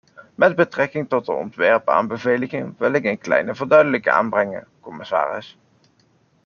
Met 0.35 0.55
betrekking 0.55 1.09
tot 1.09 1.29
ontwerpaanbevelingen 1.29 2.75
wil 2.77 2.91
ik 2.93 3.05
een 3.05 3.17
kleine 3.17 3.55
verduidelijking 3.55 4.15
aanbrengen, 4.15 4.67
commissaris. 4.79 5.57